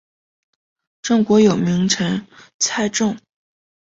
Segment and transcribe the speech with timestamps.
[1.03, 2.25] 郑国有名臣
[2.57, 3.15] 祭仲。